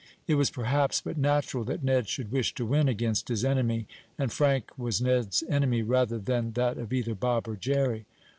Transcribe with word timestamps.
It 0.25 0.33
was 0.33 0.49
perhaps 0.49 0.99
but 0.99 1.15
natural 1.15 1.63
that 1.65 1.83
Ned 1.83 2.07
should 2.09 2.31
wish 2.31 2.55
to 2.55 2.65
win 2.65 2.87
against 2.89 3.27
his 3.27 3.45
enemy, 3.45 3.85
and 4.17 4.33
Frank 4.33 4.71
was 4.75 4.99
Ned's 4.99 5.43
enemy 5.47 5.83
rather 5.83 6.17
than 6.17 6.53
that 6.53 6.79
of 6.79 6.91
either 6.91 7.13
Bob 7.13 7.47
or 7.47 7.55
Jerry. 7.55 8.07